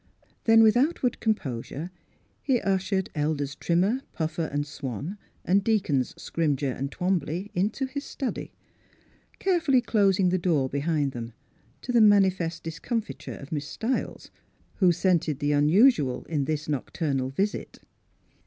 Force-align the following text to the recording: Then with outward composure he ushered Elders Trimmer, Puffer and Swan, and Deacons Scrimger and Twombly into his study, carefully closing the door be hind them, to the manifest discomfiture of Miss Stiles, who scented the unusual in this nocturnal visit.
Then 0.45 0.63
with 0.63 0.75
outward 0.75 1.19
composure 1.19 1.91
he 2.41 2.59
ushered 2.59 3.11
Elders 3.13 3.53
Trimmer, 3.53 4.01
Puffer 4.13 4.45
and 4.45 4.65
Swan, 4.65 5.19
and 5.45 5.63
Deacons 5.63 6.15
Scrimger 6.17 6.75
and 6.75 6.91
Twombly 6.91 7.51
into 7.53 7.85
his 7.85 8.03
study, 8.03 8.51
carefully 9.37 9.79
closing 9.79 10.29
the 10.29 10.39
door 10.39 10.67
be 10.69 10.79
hind 10.79 11.11
them, 11.11 11.33
to 11.83 11.91
the 11.91 12.01
manifest 12.01 12.63
discomfiture 12.63 13.35
of 13.35 13.51
Miss 13.51 13.67
Stiles, 13.67 14.31
who 14.77 14.91
scented 14.91 15.37
the 15.37 15.51
unusual 15.51 16.23
in 16.25 16.45
this 16.45 16.67
nocturnal 16.67 17.29
visit. 17.29 17.77